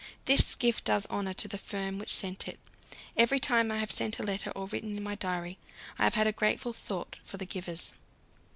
This 0.25 0.55
gift 0.55 0.85
does 0.85 1.05
honour 1.11 1.35
to 1.35 1.47
the 1.47 1.59
firm 1.59 1.99
which 1.99 2.15
sent 2.15 2.47
it; 2.47 2.59
every 3.15 3.39
time 3.39 3.69
I 3.71 3.77
have 3.77 3.91
sent 3.91 4.17
a 4.17 4.23
letter 4.23 4.49
or 4.55 4.65
written 4.65 4.97
in 4.97 5.03
my 5.03 5.13
diary, 5.13 5.59
I 5.99 6.05
have 6.05 6.15
had 6.15 6.25
a 6.25 6.31
grateful 6.31 6.73
thought 6.73 7.17
for 7.23 7.37
the 7.37 7.45
givers. 7.45 7.93